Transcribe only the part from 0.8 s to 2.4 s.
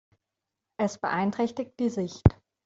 beeinträchtigt die Sicht.